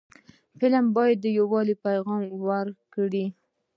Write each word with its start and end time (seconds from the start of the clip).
فلم 0.59 0.85
باید 0.95 1.17
د 1.21 1.25
یووالي 1.37 1.75
پیغام 1.85 2.23
ورکړي 2.47 3.25